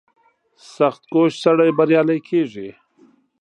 [0.75, 2.69] •سختکوش سړی بریالی کېږي.